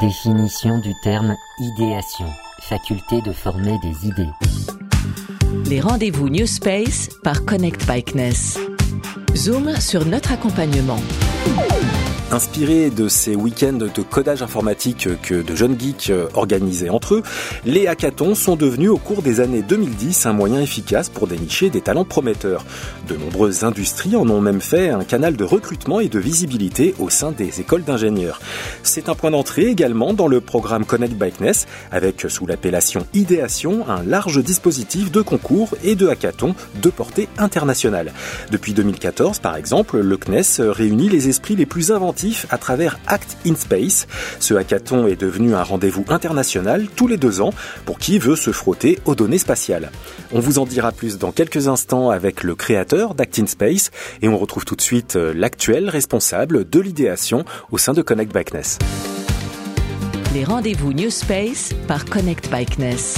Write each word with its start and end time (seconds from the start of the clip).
Définition 0.00 0.78
du 0.78 0.92
terme 1.02 1.36
idéation, 1.58 2.26
faculté 2.60 3.22
de 3.22 3.32
former 3.32 3.78
des 3.82 4.06
idées. 4.06 4.28
Les 5.70 5.80
rendez-vous 5.80 6.28
New 6.28 6.46
Space 6.46 7.08
par 7.22 7.46
Connect 7.46 7.86
Bikeness. 7.86 8.58
Zoom 9.34 9.74
sur 9.80 10.04
notre 10.04 10.32
accompagnement. 10.32 11.00
Inspirés 12.32 12.90
de 12.90 13.06
ces 13.06 13.36
week-ends 13.36 13.72
de 13.74 14.02
codage 14.02 14.42
informatique 14.42 15.08
que 15.22 15.42
de 15.42 15.54
jeunes 15.54 15.78
geeks 15.78 16.10
organisaient 16.34 16.88
entre 16.88 17.14
eux, 17.14 17.22
les 17.64 17.86
hackathons 17.86 18.34
sont 18.34 18.56
devenus 18.56 18.90
au 18.90 18.96
cours 18.96 19.22
des 19.22 19.38
années 19.38 19.62
2010 19.62 20.26
un 20.26 20.32
moyen 20.32 20.60
efficace 20.60 21.08
pour 21.08 21.28
dénicher 21.28 21.70
des 21.70 21.80
talents 21.80 22.04
prometteurs. 22.04 22.64
De 23.06 23.14
nombreuses 23.16 23.62
industries 23.62 24.16
en 24.16 24.28
ont 24.28 24.40
même 24.40 24.60
fait 24.60 24.88
un 24.88 25.04
canal 25.04 25.36
de 25.36 25.44
recrutement 25.44 26.00
et 26.00 26.08
de 26.08 26.18
visibilité 26.18 26.96
au 26.98 27.10
sein 27.10 27.30
des 27.30 27.60
écoles 27.60 27.84
d'ingénieurs. 27.84 28.40
C'est 28.82 29.08
un 29.08 29.14
point 29.14 29.30
d'entrée 29.30 29.66
également 29.66 30.12
dans 30.12 30.26
le 30.26 30.40
programme 30.40 30.84
Connect 30.84 31.14
Bikeness, 31.14 31.66
avec 31.92 32.26
sous 32.28 32.46
l'appellation 32.46 33.06
Idéation 33.14 33.88
un 33.88 34.02
large 34.02 34.42
dispositif 34.42 35.12
de 35.12 35.22
concours 35.22 35.76
et 35.84 35.94
de 35.94 36.08
hackathons 36.08 36.56
de 36.82 36.90
portée 36.90 37.28
internationale. 37.38 38.12
Depuis 38.50 38.74
2014 38.74 39.38
par 39.38 39.54
exemple, 39.54 40.00
le 40.00 40.16
CNES 40.16 40.70
réunit 40.72 41.08
les 41.08 41.28
esprits 41.28 41.54
les 41.54 41.66
plus 41.66 41.92
inventifs 41.92 42.16
à 42.50 42.58
travers 42.58 42.98
Act 43.06 43.36
in 43.46 43.54
Space. 43.54 44.06
Ce 44.40 44.54
hackathon 44.54 45.06
est 45.06 45.20
devenu 45.20 45.54
un 45.54 45.62
rendez-vous 45.62 46.04
international 46.08 46.86
tous 46.94 47.06
les 47.06 47.16
deux 47.16 47.40
ans 47.40 47.52
pour 47.84 47.98
qui 47.98 48.18
veut 48.18 48.36
se 48.36 48.52
frotter 48.52 48.98
aux 49.04 49.14
données 49.14 49.38
spatiales. 49.38 49.90
On 50.32 50.40
vous 50.40 50.58
en 50.58 50.66
dira 50.66 50.92
plus 50.92 51.18
dans 51.18 51.32
quelques 51.32 51.68
instants 51.68 52.10
avec 52.10 52.42
le 52.42 52.54
créateur 52.54 53.14
d'Act 53.14 53.38
in 53.38 53.46
Space 53.46 53.90
et 54.22 54.28
on 54.28 54.38
retrouve 54.38 54.64
tout 54.64 54.76
de 54.76 54.82
suite 54.82 55.16
euh, 55.16 55.32
l'actuel 55.34 55.88
responsable 55.88 56.68
de 56.68 56.80
l'idéation 56.80 57.44
au 57.70 57.78
sein 57.78 57.92
de 57.92 58.02
Connect 58.02 58.32
Bikeness. 58.32 58.78
Les 60.34 60.44
rendez-vous 60.44 60.92
New 60.92 61.10
Space 61.10 61.72
par 61.86 62.04
Connect 62.04 62.50
Bikeness. 62.50 63.16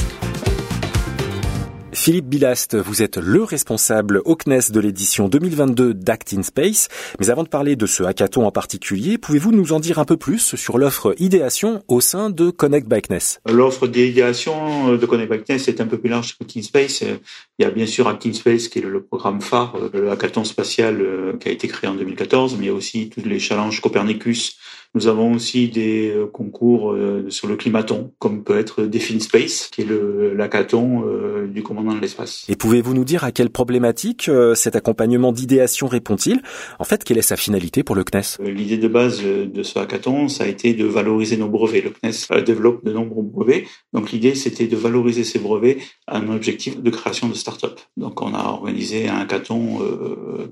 Philippe 2.01 2.27
Bilast, 2.27 2.77
vous 2.77 3.03
êtes 3.03 3.17
le 3.17 3.43
responsable 3.43 4.23
au 4.25 4.37
CNES 4.37 4.71
de 4.71 4.79
l'édition 4.79 5.29
2022 5.29 5.95
d'Act 5.95 6.33
in 6.33 6.43
Space. 6.45 6.89
Mais 7.19 7.29
avant 7.29 7.43
de 7.43 7.49
parler 7.49 7.75
de 7.75 7.87
ce 7.87 8.05
hackathon 8.05 8.47
en 8.47 8.53
particulier, 8.53 9.19
pouvez-vous 9.19 9.51
nous 9.51 9.73
en 9.73 9.81
dire 9.81 9.99
un 9.99 10.05
peu 10.05 10.17
plus 10.17 10.55
sur 10.55 10.79
l'offre 10.79 11.17
idéation 11.19 11.83
au 11.89 12.01
sein 12.01 12.31
de 12.31 12.51
Connect 12.51 12.89
by 12.89 13.03
CNES? 13.03 13.41
L'offre 13.53 13.89
d'idéation 13.89 14.97
de 14.97 15.07
Connect 15.07 15.31
by 15.31 15.43
CNES 15.43 15.69
est 15.69 15.81
un 15.81 15.87
peu 15.87 15.99
plus 15.99 16.09
large 16.09 16.39
que 16.39 16.63
Space. 16.63 17.03
Il 17.03 17.65
y 17.65 17.65
a 17.65 17.71
bien 17.71 17.87
sûr 17.87 18.07
Act 18.07 18.27
in 18.27 18.33
Space 18.33 18.69
qui 18.69 18.79
est 18.79 18.83
le 18.83 19.03
programme 19.03 19.43
phare, 19.43 19.77
le 19.93 20.11
hackathon 20.12 20.45
spatial 20.45 21.03
euh, 21.03 21.37
qui 21.39 21.49
a 21.49 21.53
été 21.53 21.67
créé 21.67 21.91
en 21.91 21.95
2014, 21.95 22.57
mais 22.59 22.67
il 22.67 22.69
y 22.69 22.71
aussi 22.71 23.11
tous 23.11 23.29
les 23.29 23.41
challenges 23.41 23.81
Copernicus 23.81 24.57
nous 24.94 25.06
avons 25.06 25.34
aussi 25.34 25.69
des 25.69 26.11
euh, 26.11 26.27
concours 26.27 26.92
euh, 26.92 27.27
sur 27.28 27.47
le 27.47 27.56
climaton, 27.56 28.12
comme 28.19 28.42
peut 28.42 28.58
être 28.58 28.84
Define 28.84 29.20
Space, 29.20 29.69
qui 29.70 29.83
est 29.83 29.84
le 29.84 30.34
l'hackathon 30.34 31.05
euh, 31.06 31.47
du 31.47 31.62
commandant 31.62 31.94
de 31.94 32.00
l'espace. 32.00 32.44
Et 32.48 32.56
pouvez-vous 32.56 32.94
nous 32.94 33.05
dire 33.05 33.25
à 33.25 33.33
quelle 33.33 33.50
problématique 33.50 34.31
cet 34.55 34.77
accompagnement 34.77 35.33
d'idéation 35.33 35.86
répond-il? 35.86 36.41
En 36.78 36.84
fait, 36.84 37.05
quelle 37.05 37.19
est 37.19 37.22
sa 37.22 37.36
finalité 37.36 37.83
pour 37.83 37.97
le 37.97 38.05
CNES 38.05 38.39
L'idée 38.41 38.78
de 38.78 38.89
base 38.89 39.22
de 39.22 39.62
ce 39.62 39.78
hackathon, 39.78 40.28
ça 40.28 40.44
a 40.44 40.47
été 40.47 40.75
de 40.75 40.84
valoriser 40.84 41.36
nos 41.36 41.48
brevets. 41.48 41.83
Le 41.83 41.91
CNES 41.91 42.42
développe 42.44 42.84
de 42.84 42.92
nombreux 42.92 43.22
brevets. 43.22 43.64
Donc 43.92 44.11
l'idée, 44.12 44.34
c'était 44.34 44.66
de 44.66 44.77
valoriser 44.77 45.25
ces 45.25 45.39
brevets 45.39 45.78
à 46.06 46.19
un 46.19 46.28
objectif 46.28 46.81
de 46.81 46.91
création 46.91 47.28
de 47.28 47.34
start-up. 47.34 47.78
Donc 47.97 48.20
on 48.22 48.34
a 48.34 48.38
organisé 48.69 49.09
un 49.09 49.17
hackathon 49.17 49.79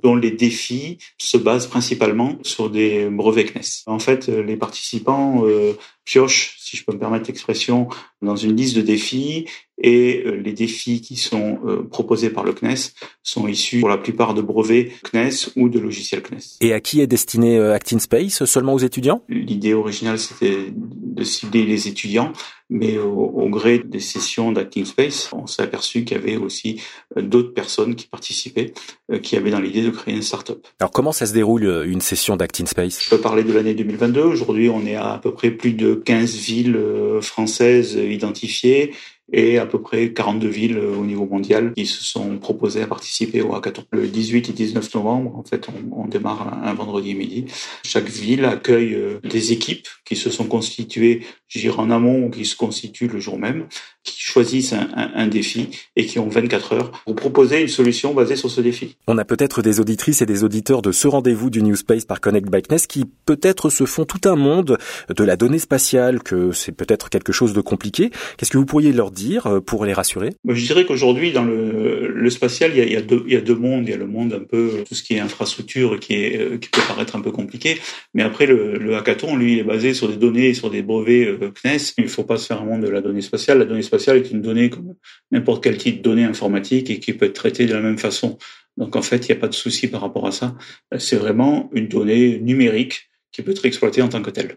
dont 0.03 0.17
les 0.17 0.31
défis 0.31 0.99
se 1.19 1.37
basent 1.37 1.67
principalement 1.67 2.39
sur 2.43 2.71
des 2.71 3.09
brevets 3.11 3.53
CNES. 3.53 3.83
En 3.87 3.99
fait, 3.99 4.29
les 4.29 4.57
participants 4.57 5.45
euh, 5.45 5.73
piochent, 6.05 6.57
si 6.59 6.77
je 6.77 6.85
peux 6.85 6.93
me 6.93 6.99
permettre 6.99 7.27
l'expression, 7.29 7.89
dans 8.23 8.37
une 8.37 8.57
liste 8.57 8.77
de 8.77 8.83
défis 8.83 9.47
et 9.79 10.23
euh, 10.25 10.37
les 10.37 10.53
défis 10.53 11.01
qui 11.01 11.17
sont 11.17 11.59
euh, 11.67 11.83
proposés 11.83 12.31
par 12.31 12.45
le 12.45 12.53
CNES 12.53 12.93
sont 13.23 13.47
issus 13.47 13.81
pour 13.81 13.89
la 13.89 13.99
plupart 13.99 14.33
de 14.35 14.41
brevets 14.41 14.91
CNES 15.03 15.51
ou 15.57 15.69
de 15.69 15.79
logiciels 15.79 16.23
CNES. 16.23 16.57
Et 16.61 16.73
à 16.73 16.81
qui 16.81 17.01
est 17.01 17.07
destiné 17.07 17.61
Actin 17.61 17.99
Space 17.99 18.45
Seulement 18.45 18.75
aux 18.75 18.79
étudiants? 18.79 19.23
L'idée 19.29 19.75
originale 19.75 20.19
c'était 20.19 20.73
de 21.17 21.25
cibler 21.25 21.65
les 21.65 21.89
étudiants, 21.89 22.33
mais 22.71 22.99
au, 22.99 23.49
gré 23.49 23.79
des 23.79 24.01
sessions 24.01 24.53
d'Acting 24.53 24.85
Space, 24.85 25.31
on 25.33 25.47
s'est 25.47 25.63
aperçu 25.63 26.05
qu'il 26.05 26.17
y 26.17 26.21
avait 26.21 26.37
aussi 26.37 26.81
d'autres 27.17 27.55
personnes 27.55 27.95
qui 27.95 28.07
participaient, 28.07 28.75
qui 29.23 29.37
avaient 29.37 29.51
dans 29.51 29.61
l'idée 29.61 29.83
de 29.83 29.91
créer 29.91 30.15
une 30.15 30.23
start-up. 30.23 30.67
Alors 30.81 30.91
comment 30.91 31.13
ça 31.13 31.27
se 31.27 31.33
déroule 31.33 31.85
une 31.87 32.01
session 32.01 32.37
d'Acting 32.37 32.67
Space? 32.67 33.03
Je 33.03 33.11
peux 33.11 33.21
parler 33.21 33.45
de 33.45 33.53
l'année 33.53 33.75
2022. 33.75 34.21
Aujourd'hui, 34.21 34.69
on 34.69 34.85
est 34.85 34.97
à 34.97 35.15
à 35.15 35.19
peu 35.19 35.33
près 35.33 35.51
plus 35.51 35.73
de 35.73 35.95
15 35.95 36.35
villes 36.37 36.79
françaises 37.23 37.95
identifiées 37.95 38.93
et 39.33 39.59
à 39.59 39.67
peu 39.67 39.81
près 39.81 40.13
42 40.13 40.49
villes 40.49 40.79
au 40.79 41.05
niveau 41.05 41.27
mondial 41.27 41.73
qui 41.75 41.87
se 41.87 42.05
sont 42.05 42.39
proposées 42.39 42.83
à 42.83 42.87
participer 42.87 43.43
au 43.43 43.55
hackathon. 43.55 43.85
Le 43.91 44.07
18 44.07 44.51
et 44.51 44.53
19 44.53 44.95
novembre, 44.95 45.37
en 45.37 45.43
fait, 45.43 45.67
on, 45.69 46.03
on 46.05 46.07
démarre 46.07 46.63
un 46.63 46.75
vendredi 46.75 47.15
midi. 47.15 47.47
Chaque 47.85 48.09
ville 48.09 48.45
accueille 48.45 48.95
euh, 48.95 49.19
des 49.25 49.53
équipes 49.53 49.89
qui 50.05 50.17
se 50.17 50.31
sont 50.31 50.47
constituées, 50.47 51.25
je 51.49 51.59
dirais 51.59 51.79
en 51.79 51.91
amont 51.91 52.25
ou 52.25 52.31
qui 52.31 52.45
se 52.45 52.57
constituent 52.57 53.09
le 53.09 53.19
jour 53.19 53.39
même, 53.39 53.67
qui 54.07 54.23
choisissent 54.23 54.73
un, 54.73 54.89
un, 54.95 55.11
un, 55.15 55.27
défi 55.27 55.69
et 55.97 56.07
qui 56.07 56.19
ont 56.19 56.29
24 56.29 56.73
heures 56.73 56.91
pour 57.05 57.17
proposer 57.17 57.61
une 57.61 57.69
solution 57.69 58.15
basée 58.15 58.37
sur 58.37 58.51
ce 58.51 58.61
défi. 58.61 58.97
On 59.07 59.19
a 59.19 59.25
peut-être 59.25 59.61
des 59.61 59.81
auditrices 59.81 60.23
et 60.23 60.27
des 60.27 60.45
auditeurs 60.45 60.81
de 60.81 60.93
ce 60.93 61.09
rendez-vous 61.09 61.51
du 61.51 61.63
New 61.63 61.77
Space 61.77 62.05
par 62.05 62.21
Connect 62.21 62.49
Bikeness 62.49 62.87
qui 62.87 63.05
peut-être 63.27 63.69
se 63.69 63.85
font 63.85 64.05
tout 64.05 64.29
un 64.29 64.37
monde 64.37 64.79
de 65.15 65.25
la 65.25 65.37
donnée 65.37 65.59
spatiale, 65.59 66.23
que 66.23 66.53
c'est 66.53 66.73
peut-être 66.73 67.11
quelque 67.11 67.33
chose 67.33 67.53
de 67.53 67.61
compliqué. 67.61 68.11
Qu'est-ce 68.37 68.51
que 68.51 68.59
vous 68.59 68.67
pourriez 68.67 68.93
leur 68.93 69.11
dire 69.11 69.47
euh, 69.47 69.61
pour 69.61 69.85
les 69.85 69.93
rassurer? 69.93 70.31
Je 70.49 70.65
dirais 70.65 70.85
qu'aujourd'hui, 70.87 71.33
dans 71.33 71.45
le, 71.45 72.09
le, 72.09 72.31
spatial, 72.31 72.71
il 72.73 72.79
y, 72.79 72.81
a, 72.81 72.85
il, 72.85 72.93
y 72.93 72.97
a 72.97 73.03
deux, 73.03 73.25
il 73.27 73.33
y 73.33 73.37
a 73.37 73.41
deux 73.41 73.57
mondes. 73.57 73.85
Il 73.87 73.91
y 73.91 73.95
a 73.95 73.97
le 73.97 74.07
monde 74.07 74.33
un 74.33 74.45
peu, 74.45 74.85
tout 74.89 74.95
ce 74.95 75.03
qui 75.03 75.15
est 75.15 75.21
infrastructure, 75.21 75.99
qui, 75.99 76.15
est, 76.15 76.41
euh, 76.41 76.59
qui 76.59 76.69
peut 76.69 76.83
paraître 76.87 77.17
un 77.17 77.21
peu 77.21 77.33
compliqué. 77.33 77.79
Mais 78.15 78.23
après, 78.23 78.47
le, 78.47 78.79
le 78.79 78.97
hackathon, 78.97 79.37
lui, 79.37 79.55
il 79.55 79.59
est 79.59 79.65
basé 79.65 79.95
sur 79.95 80.09
des 80.09 80.17
données, 80.17 80.55
sur 80.55 80.71
des 80.71 80.83
brevets 80.83 81.27
euh, 81.27 81.51
CNES. 81.63 81.95
Il 81.99 82.05
ne 82.05 82.09
faut 82.09 82.25
pas 82.25 82.37
se 82.37 82.47
faire 82.47 82.63
un 82.63 82.65
monde 82.65 82.83
de 82.83 82.89
la 82.89 83.01
donnée 83.01 83.23
spatiale. 83.23 83.59
La 83.59 83.65
donnée 83.65 83.83
spatiale 83.83 83.96
est 83.99 84.31
une 84.31 84.43
donnée 84.43 84.71
comme 84.71 84.95
n'importe 85.31 85.65
quel 85.65 85.77
type 85.77 85.99
de 85.99 86.03
donnée 86.03 86.25
informatique 86.25 86.91
et 86.91 87.01
qui 87.01 87.13
peut 87.13 87.27
être 87.27 87.35
traitée 87.35 87.67
de 87.67 87.75
la 87.75 87.81
même 87.81 87.99
façon. 87.99 88.39
Donc 88.77 88.97
en 88.97 89.03
fait, 89.03 89.29
il 89.29 89.33
n'y 89.33 89.39
a 89.39 89.41
pas 89.41 89.49
de 89.49 89.55
souci 89.55 89.89
par 89.89 90.01
rapport 90.01 90.27
à 90.27 90.33
ça. 90.33 90.55
C'est 90.99 91.17
vraiment 91.17 91.71
une 91.73 91.89
donnée 91.89 92.39
numérique 92.39 93.11
qui 93.33 93.43
peut 93.43 93.51
être 93.53 93.65
exploitée 93.65 94.03
en 94.03 94.09
tant 94.09 94.23
que 94.23 94.31
telle. 94.31 94.57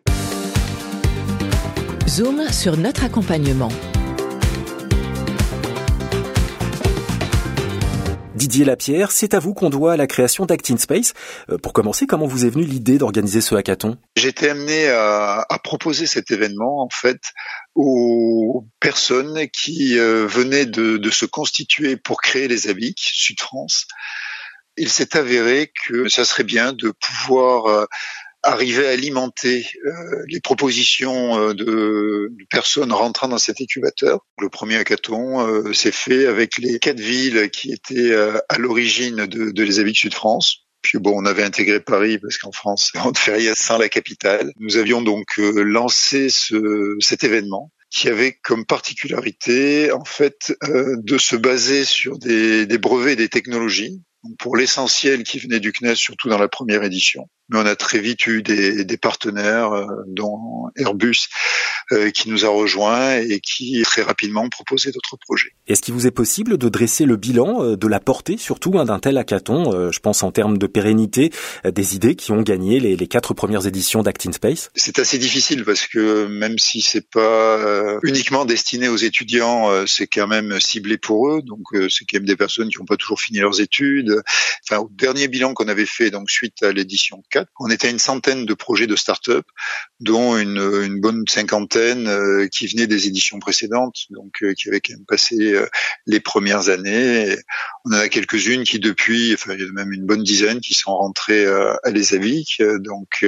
Zoom 2.08 2.50
sur 2.52 2.76
notre 2.78 3.04
accompagnement. 3.04 3.70
Didier 8.40 8.64
Lapierre, 8.64 9.12
c'est 9.12 9.34
à 9.34 9.40
vous 9.40 9.54
qu'on 9.54 9.70
doit 9.70 9.98
la 9.98 10.08
création 10.08 10.46
d'Actin 10.46 10.78
Space. 10.78 11.14
Euh, 11.50 11.58
pour 11.58 11.74
commencer, 11.74 12.08
comment 12.08 12.26
vous 12.26 12.46
est 12.46 12.50
venue 12.50 12.64
l'idée 12.64 12.98
d'organiser 12.98 13.42
ce 13.42 13.54
hackathon? 13.54 13.98
J'ai 14.16 14.30
été 14.30 14.50
amené 14.50 14.88
à, 14.88 15.46
proposer 15.62 16.08
cet 16.08 16.32
événement 16.32 16.82
en 16.82 16.88
fait 16.90 17.20
aux 17.76 18.66
personnes 18.80 19.46
qui 19.50 20.00
euh, 20.00 20.26
venaient 20.26 20.66
de, 20.66 20.96
de, 20.96 21.10
se 21.10 21.26
constituer 21.26 21.98
pour 21.98 22.22
créer 22.22 22.48
les 22.48 22.70
ABIC 22.70 22.98
Sud 22.98 23.42
France. 23.42 23.88
Il 24.78 24.90
s'est 24.90 25.18
avéré 25.18 25.74
que 25.86 26.08
ça 26.08 26.24
serait 26.24 26.46
bien 26.46 26.72
de 26.72 26.92
pouvoir 26.92 27.66
euh, 27.66 27.86
arriver 28.60 28.88
à 28.88 28.92
alimenter 28.92 29.66
euh, 29.86 29.92
les 30.28 30.42
propositions 30.42 31.40
euh, 31.40 31.54
de, 31.54 31.64
de, 32.30 32.46
personnes 32.50 32.92
rentrant 32.92 33.30
dans 33.30 33.38
cet 33.38 33.62
incubateur. 33.62 34.20
Le 34.38 34.50
premier 34.50 34.76
hackathon 34.76 35.48
euh, 35.48 35.72
s'est 35.72 35.94
fait 35.94 36.26
avec 36.26 36.58
les 36.58 36.78
quatre 36.78 37.00
villes 37.00 37.50
qui 37.52 37.72
étaient 37.72 38.14
à 38.14 38.58
l'origine 38.58 39.28
de, 39.28 39.52
de 39.52 39.64
les 39.64 39.94
Sud 39.94 40.14
France. 40.14 40.66
Puis 40.82 40.98
bon, 40.98 41.14
on 41.16 41.26
avait 41.26 41.44
intégré 41.44 41.80
Paris 41.80 42.20
parce 42.20 42.38
qu'en 42.38 42.52
France, 42.52 42.92
on 43.06 43.12
ne 43.12 43.18
fait 43.18 43.36
rien 43.36 43.54
sans 43.56 43.78
la 43.78 43.88
capitale. 43.88 44.52
Nous 44.60 44.76
avions 44.76 45.02
donc 45.02 45.38
lancé 45.38 46.30
ce, 46.30 46.98
cet 47.00 47.24
événement 47.24 47.72
qui 47.90 48.10
avait 48.10 48.38
comme 48.44 48.66
particularité 48.66 49.92
en 49.92 50.04
fait 50.04 50.54
de 50.62 51.18
se 51.18 51.36
baser 51.36 51.86
sur 51.86 52.20
des 52.20 52.78
brevets 52.78 53.14
et 53.14 53.16
des 53.16 53.30
technologies 53.30 54.02
pour 54.38 54.58
l'essentiel 54.58 55.24
qui 55.24 55.40
venait 55.40 55.60
du 55.60 55.72
CNES, 55.72 55.96
surtout 55.96 56.30
dans 56.30 56.38
la 56.38 56.50
première 56.50 56.84
édition. 56.84 57.30
Mais 57.50 57.60
on 57.60 57.66
a 57.66 57.76
très 57.76 58.00
vite 58.00 58.26
eu 58.28 58.42
des, 58.42 58.86
des 58.86 58.98
partenaires, 58.98 59.74
euh, 59.74 59.86
dont 60.08 60.70
Airbus, 60.76 61.28
euh, 61.92 62.12
qui 62.12 62.30
nous 62.30 62.46
a 62.46 62.50
rejoints 62.50 63.18
et 63.18 63.40
qui 63.40 63.82
très 63.90 64.04
rapidement 64.04 64.48
proposé 64.50 64.92
d'autres 64.92 65.18
projets. 65.18 65.54
Est-ce 65.68 65.82
qu'il 65.82 65.94
vous 65.94 66.06
est 66.06 66.12
possible 66.12 66.58
de 66.58 66.70
dresser 66.70 67.06
le 67.06 67.16
bilan 67.16 67.64
euh, 67.64 67.76
de 67.76 67.88
la 67.88 68.00
portée, 68.00 68.38
surtout 68.38 68.78
hein, 68.78 68.86
d'un 68.86 69.00
tel 69.00 69.18
hackathon 69.18 69.74
euh, 69.74 69.92
Je 69.92 70.00
pense 70.00 70.22
en 70.22 70.32
termes 70.32 70.58
de 70.58 70.68
pérennité, 70.68 71.32
euh, 71.66 71.72
des 71.72 71.96
idées 71.96 72.16
qui 72.16 72.32
ont 72.32 72.42
gagné 72.42 72.80
les, 72.80 72.96
les 72.96 73.08
quatre 73.08 73.34
premières 73.34 73.66
éditions 73.66 74.04
d'Actin 74.04 74.32
Space? 74.32 74.70
C'est 74.76 75.00
assez 75.00 75.18
difficile 75.18 75.66
parce 75.66 75.88
que 75.88 76.28
même 76.28 76.60
si 76.60 76.82
c'est 76.82 77.10
pas 77.10 78.00
uniquement 78.04 78.46
destiné 78.46 78.88
aux 78.88 78.98
étudiants, 78.98 79.70
c'est 79.88 80.08
quand 80.08 80.28
même 80.28 80.60
ciblé 80.60 80.98
pour 80.98 81.30
eux. 81.30 81.42
Donc 81.42 81.64
c'est 81.90 82.06
quand 82.06 82.18
même 82.18 82.26
des 82.26 82.36
personnes 82.36 82.70
qui 82.70 82.78
n'ont 82.78 82.86
pas 82.86 82.98
toujours 82.98 83.20
fini 83.20 83.40
leurs 83.40 83.62
études. 83.62 84.22
Enfin, 84.64 84.82
au 84.82 84.90
dernier 84.92 85.28
bilan 85.28 85.54
qu'on 85.54 85.68
avait 85.68 85.86
fait, 85.86 86.12
donc 86.12 86.30
suite 86.30 86.62
à 86.64 86.72
l'édition 86.72 87.24
4 87.32 87.39
2004. 87.40 87.50
On 87.60 87.70
était 87.70 87.88
à 87.88 87.90
une 87.92 88.00
centaine 88.00 88.46
de 88.46 88.54
projets 88.54 88.88
de 88.88 88.96
start-up, 88.96 89.46
dont 90.00 90.38
une, 90.38 90.58
une 90.84 91.00
bonne 91.00 91.24
cinquantaine 91.28 92.08
euh, 92.08 92.48
qui 92.48 92.68
venaient 92.68 92.88
des 92.88 93.08
éditions 93.08 93.40
précédentes, 93.40 94.06
donc 94.10 94.44
euh, 94.44 94.54
qui 94.54 94.70
avaient 94.70 94.82
quand 94.82 94.94
même 94.94 95.06
passé 95.06 95.36
les 96.06 96.20
premières 96.20 96.70
années. 96.70 97.36
on 97.86 97.94
en 97.94 98.00
a 98.00 98.10
quelques-unes 98.10 98.64
qui 98.64 98.80
depuis, 98.80 99.34
enfin 99.34 99.54
il 99.54 99.62
y 99.62 99.64
a 99.64 99.72
même 99.72 99.94
une 99.94 100.06
bonne 100.06 100.24
dizaine 100.24 100.60
qui 100.60 100.74
sont 100.74 100.96
rentrées 100.96 101.46
à 101.46 101.90
Les 101.92 102.14
Avic. 102.14 102.62
Donc 102.80 103.26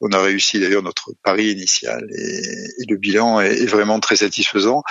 on 0.00 0.10
a 0.12 0.20
réussi 0.20 0.60
d'ailleurs 0.60 0.82
notre 0.82 1.12
pari 1.22 1.50
initial 1.50 2.06
et, 2.14 2.42
le 2.88 2.96
bilan 2.96 3.40
est 3.40 3.66
vraiment 3.66 4.00
très 4.00 4.16
satisfaisant. 4.16 4.82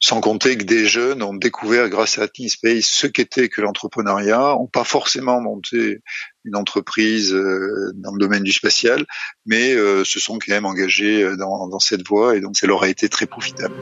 Sans 0.00 0.20
compter 0.20 0.56
que 0.56 0.64
des 0.64 0.86
jeunes 0.86 1.22
ont 1.22 1.34
découvert 1.34 1.88
grâce 1.88 2.18
à 2.18 2.28
Teen 2.28 2.48
Space 2.48 2.86
ce 2.86 3.08
qu'était 3.08 3.48
que 3.48 3.60
l'entrepreneuriat, 3.60 4.56
ont 4.56 4.68
pas 4.68 4.84
forcément 4.84 5.40
monté 5.40 6.02
une 6.44 6.56
entreprise 6.56 7.34
euh, 7.34 7.92
dans 7.96 8.12
le 8.12 8.18
domaine 8.18 8.44
du 8.44 8.52
spatial, 8.52 9.04
mais 9.44 9.74
euh, 9.74 10.04
se 10.04 10.20
sont 10.20 10.38
quand 10.38 10.52
même 10.52 10.66
engagés 10.66 11.22
euh, 11.24 11.36
dans, 11.36 11.68
dans 11.68 11.80
cette 11.80 12.06
voie 12.06 12.36
et 12.36 12.40
donc 12.40 12.56
ça 12.56 12.66
leur 12.66 12.84
a 12.84 12.88
été 12.88 13.08
très 13.08 13.26
profitable. 13.26 13.74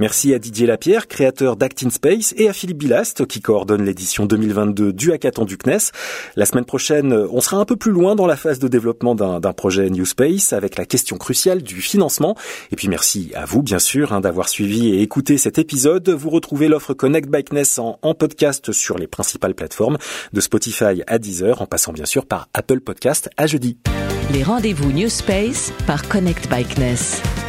Merci 0.00 0.32
à 0.32 0.38
Didier 0.38 0.66
Lapierre, 0.66 1.08
créateur 1.08 1.56
d'Actin 1.56 1.90
Space, 1.90 2.32
et 2.38 2.48
à 2.48 2.54
Philippe 2.54 2.78
Bilast, 2.78 3.26
qui 3.26 3.42
coordonne 3.42 3.84
l'édition 3.84 4.24
2022 4.24 4.94
du 4.94 5.12
Hackathon 5.12 5.44
du 5.44 5.58
CNES. 5.58 5.92
La 6.36 6.46
semaine 6.46 6.64
prochaine, 6.64 7.12
on 7.12 7.42
sera 7.42 7.58
un 7.58 7.66
peu 7.66 7.76
plus 7.76 7.92
loin 7.92 8.14
dans 8.14 8.26
la 8.26 8.36
phase 8.36 8.58
de 8.58 8.66
développement 8.66 9.14
d'un 9.14 9.52
projet 9.52 9.90
New 9.90 10.06
Space, 10.06 10.54
avec 10.54 10.78
la 10.78 10.86
question 10.86 11.18
cruciale 11.18 11.62
du 11.62 11.82
financement. 11.82 12.34
Et 12.72 12.76
puis 12.76 12.88
merci 12.88 13.30
à 13.34 13.44
vous, 13.44 13.62
bien 13.62 13.78
sûr, 13.78 14.14
hein, 14.14 14.22
d'avoir 14.22 14.48
suivi 14.48 14.88
et 14.88 15.02
écouté 15.02 15.36
cet 15.36 15.58
épisode. 15.58 16.08
Vous 16.08 16.30
retrouvez 16.30 16.68
l'offre 16.68 16.94
Connect 16.94 17.28
by 17.28 17.44
CNES 17.44 17.78
en, 17.78 18.14
podcast 18.14 18.72
sur 18.72 18.96
les 18.96 19.06
principales 19.06 19.54
plateformes, 19.54 19.98
de 20.32 20.40
Spotify 20.40 21.02
à 21.06 21.18
Deezer, 21.18 21.60
en 21.60 21.66
passant 21.66 21.92
bien 21.92 22.06
sûr 22.06 22.24
par 22.24 22.48
Apple 22.54 22.80
Podcast. 22.80 23.28
À 23.36 23.46
jeudi. 23.46 23.76
Les 24.32 24.44
rendez-vous 24.44 24.92
New 24.92 25.10
Space 25.10 25.74
par 25.86 26.08
Connect 26.08 26.48
by 26.48 26.64
CNES. 26.64 27.39